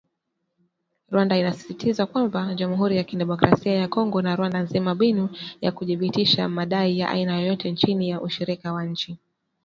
Rwanda 1.11 1.33
inasisitiza 1.37 2.05
kwamba 2.05 2.53
Jamhuri 2.53 2.97
ya 2.97 3.03
Kidemokrasia 3.03 3.73
ya 3.73 3.87
Kongo 3.87 4.21
na 4.21 4.35
Rwanda 4.35 4.65
zina 4.65 4.95
mbinu 4.95 5.29
za 5.61 5.71
kuthibitisha 5.71 6.49
madai 6.49 6.99
ya 6.99 7.09
aina 7.09 7.39
yoyote 7.39 7.73
chini 7.75 8.09
ya 8.09 8.21
ushirika 8.21 8.73
wa 8.73 8.85
nchi 8.85 9.17